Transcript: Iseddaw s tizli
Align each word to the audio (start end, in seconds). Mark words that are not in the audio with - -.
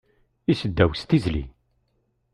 Iseddaw 0.51 0.91
s 0.99 1.01
tizli 1.09 1.43